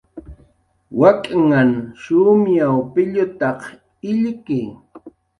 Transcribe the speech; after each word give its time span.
Wak'nhan 0.99 1.71
shumyaw 2.01 2.77
pillutaq 2.93 3.59
illki 4.11 4.61